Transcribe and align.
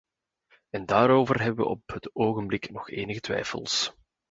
En 0.69 0.85
daarover 0.85 1.41
hebben 1.41 1.65
wij 1.65 1.73
op 1.73 1.81
het 1.85 2.09
ogenblik 2.15 2.71
nog 2.71 2.89
enige 2.89 3.19
twijfels. 3.19 3.93